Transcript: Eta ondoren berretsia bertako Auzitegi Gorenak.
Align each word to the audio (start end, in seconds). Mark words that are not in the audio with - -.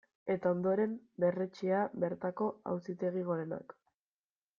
Eta 0.35 0.51
ondoren 0.51 0.95
berretsia 1.23 1.81
bertako 2.05 2.47
Auzitegi 2.73 3.23
Gorenak. 3.29 3.77